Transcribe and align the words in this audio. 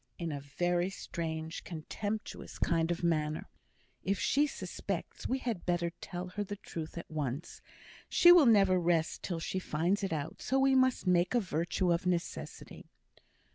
in 0.17 0.31
a 0.31 0.41
very 0.41 0.89
strange, 0.89 1.63
contemptuous 1.63 2.57
kind 2.57 2.89
of 2.89 3.03
manner." 3.03 3.47
"If 4.03 4.17
she 4.17 4.47
suspects, 4.47 5.27
we 5.27 5.37
had 5.37 5.57
far 5.59 5.65
better 5.65 5.91
tell 6.01 6.29
her 6.29 6.43
the 6.43 6.55
truth 6.55 6.97
at 6.97 7.05
once. 7.11 7.61
She 8.09 8.31
will 8.31 8.47
never 8.47 8.79
rest 8.79 9.21
till 9.21 9.39
she 9.39 9.59
finds 9.59 10.03
it 10.03 10.11
out, 10.11 10.41
so 10.41 10.57
we 10.57 10.73
must 10.73 11.05
make 11.05 11.35
a 11.35 11.39
virtue 11.39 11.93
of 11.93 12.07
necessity." 12.07 12.87